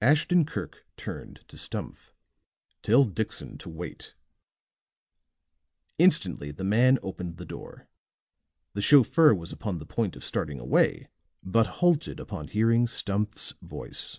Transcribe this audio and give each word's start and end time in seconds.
Ashton 0.00 0.44
Kirk 0.44 0.84
turned 0.96 1.44
to 1.46 1.56
Stumph. 1.56 2.12
"Tell 2.82 3.04
Dixon 3.04 3.58
to 3.58 3.68
wait." 3.68 4.16
Instantly 6.00 6.50
the 6.50 6.64
man 6.64 6.98
opened 7.00 7.36
the 7.36 7.44
door; 7.46 7.86
the 8.72 8.82
chauffeur 8.82 9.32
was 9.32 9.52
upon 9.52 9.78
the 9.78 9.86
point 9.86 10.16
of 10.16 10.24
starting 10.24 10.58
away, 10.58 11.06
but 11.44 11.68
halted 11.78 12.18
upon 12.18 12.48
hearing 12.48 12.88
Stumph's 12.88 13.52
voice. 13.62 14.18